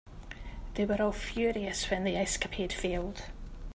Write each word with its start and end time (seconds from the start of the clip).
They 0.73 0.85
were 0.85 0.99
all 0.99 1.11
furious 1.11 1.91
when 1.91 2.05
the 2.05 2.15
escapade 2.17 2.73
failed. 2.73 3.25